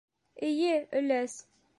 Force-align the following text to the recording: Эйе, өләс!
Эйе, 0.47 0.71
өләс! 1.01 1.37